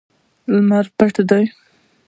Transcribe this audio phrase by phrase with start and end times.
[0.53, 1.43] لمر پټ دی